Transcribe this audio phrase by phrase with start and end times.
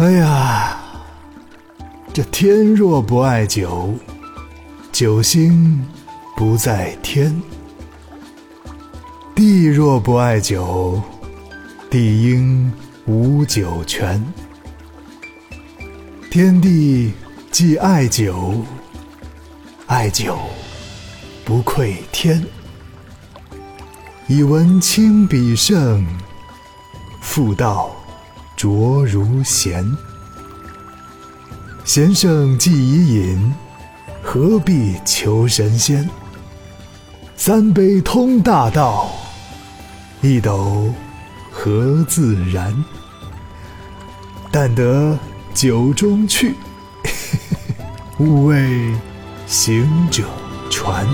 [0.00, 0.80] 哎呀，
[2.10, 3.92] 这天若不爱酒，
[4.90, 5.86] 酒星
[6.34, 7.30] 不在天；
[9.34, 11.02] 地若不爱酒，
[11.90, 12.72] 地应
[13.04, 14.24] 无酒泉。
[16.30, 17.12] 天地
[17.50, 18.64] 既爱酒，
[19.86, 20.38] 爱酒
[21.44, 22.42] 不愧天。
[24.28, 26.06] 以闻清笔胜，
[27.20, 27.94] 复道。
[28.60, 29.90] 浊如咸，
[31.82, 33.54] 贤圣既已饮，
[34.22, 36.06] 何必求神仙？
[37.36, 39.10] 三杯通大道，
[40.20, 40.92] 一斗
[41.50, 42.84] 合自然。
[44.52, 45.18] 但得
[45.54, 46.54] 酒中趣，
[48.20, 48.94] 勿为
[49.46, 50.24] 行者
[50.68, 51.08] 传。